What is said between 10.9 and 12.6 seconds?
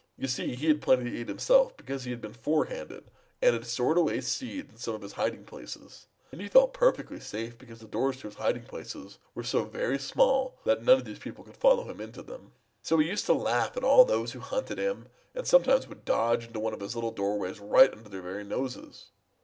of these people could follow him into them.